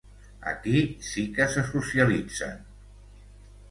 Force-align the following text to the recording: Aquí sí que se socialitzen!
Aquí 0.51 0.81
sí 1.09 1.27
que 1.37 1.49
se 1.57 1.67
socialitzen! 1.69 2.61